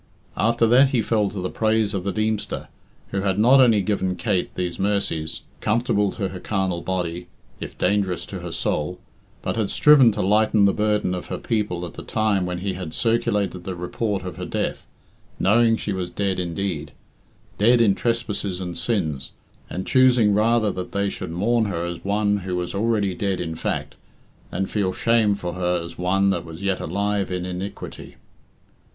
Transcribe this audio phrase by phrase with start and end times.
[0.35, 2.69] After that he fell to the praise of the Deemster,
[3.09, 7.27] who had not only given Kate these mercies, comfortable to her carnal body,
[7.59, 8.97] if dangerous to her soul,
[9.43, 12.73] but had striven to lighten the burden of her people at the time when he
[12.73, 14.87] had circulated the report of her death,
[15.39, 16.93] knowing she was dead indeed,
[17.59, 19.29] dead in trespasses and sins,
[19.69, 23.53] and choosing rather that they should mourn her as one who was already dead in
[23.53, 23.93] fact,
[24.49, 28.15] than feel shame for her as one that was yet alive in iniquity.